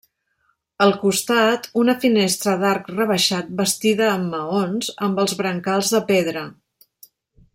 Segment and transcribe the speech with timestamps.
[0.85, 6.45] Al costat, una finestra d'arc rebaixat bastida amb maons, amb els brancals de pedra.